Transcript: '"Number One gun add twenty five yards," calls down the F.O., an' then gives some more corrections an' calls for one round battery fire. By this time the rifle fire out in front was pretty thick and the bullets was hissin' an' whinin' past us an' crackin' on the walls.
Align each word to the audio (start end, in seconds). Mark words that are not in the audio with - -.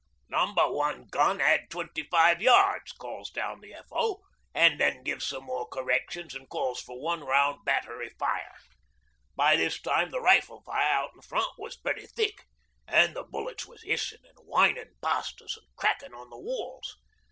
'"Number 0.29 0.67
One 0.67 1.03
gun 1.11 1.39
add 1.39 1.69
twenty 1.69 2.01
five 2.01 2.41
yards," 2.41 2.91
calls 2.93 3.29
down 3.29 3.61
the 3.61 3.75
F.O., 3.75 4.23
an' 4.51 4.79
then 4.79 5.03
gives 5.03 5.27
some 5.27 5.43
more 5.43 5.67
corrections 5.67 6.33
an' 6.35 6.47
calls 6.47 6.81
for 6.81 6.99
one 6.99 7.23
round 7.23 7.63
battery 7.65 8.09
fire. 8.17 8.55
By 9.35 9.55
this 9.57 9.79
time 9.79 10.09
the 10.09 10.19
rifle 10.19 10.63
fire 10.63 10.91
out 10.91 11.11
in 11.13 11.21
front 11.21 11.51
was 11.59 11.77
pretty 11.77 12.07
thick 12.07 12.47
and 12.87 13.15
the 13.15 13.21
bullets 13.21 13.67
was 13.67 13.83
hissin' 13.83 14.25
an' 14.25 14.37
whinin' 14.43 14.95
past 15.03 15.39
us 15.39 15.55
an' 15.55 15.67
crackin' 15.77 16.15
on 16.15 16.31
the 16.31 16.39
walls. 16.39 16.97